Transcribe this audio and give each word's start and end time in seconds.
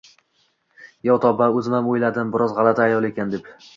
Yo 1.09 1.17
tovba, 1.25 1.49
o`zimam 1.59 1.91
o`yladim, 1.91 2.33
biroz 2.37 2.57
g`alati 2.57 2.87
ayol 2.87 3.09
ekan, 3.11 3.37
deb 3.37 3.53